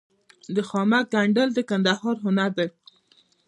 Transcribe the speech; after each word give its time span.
د 0.55 0.57
خامک 0.69 1.05
ګنډل 1.13 1.49
د 1.53 1.59
کندهار 1.69 2.15
هنر 2.23 2.51
دی. 2.57 2.67